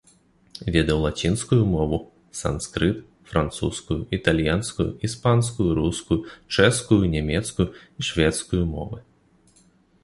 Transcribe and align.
Ведаў 0.75 0.97
лацінскую 1.05 1.59
мову, 1.73 1.99
санскрыт, 2.39 2.97
французскую, 3.33 3.99
італьянскую, 4.19 4.87
іспанскую, 5.09 5.69
рускую, 5.83 6.19
чэшскую, 6.55 7.01
нямецкую 7.17 7.67
і 7.77 8.01
шведскую 8.11 8.63
мовы. 8.75 8.99